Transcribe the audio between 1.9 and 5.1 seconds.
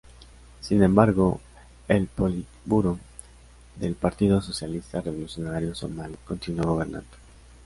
politburó del Partido Socialista